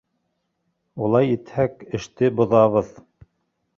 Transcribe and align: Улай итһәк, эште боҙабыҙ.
Улай 1.07 1.29
итһәк, 1.35 1.77
эште 1.99 2.31
боҙабыҙ. 2.41 2.91